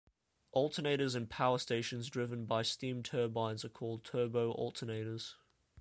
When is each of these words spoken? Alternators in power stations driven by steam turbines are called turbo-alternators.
Alternators 0.55 1.15
in 1.15 1.27
power 1.27 1.59
stations 1.59 2.09
driven 2.09 2.47
by 2.47 2.63
steam 2.63 3.03
turbines 3.03 3.63
are 3.63 3.69
called 3.69 4.03
turbo-alternators. 4.03 5.35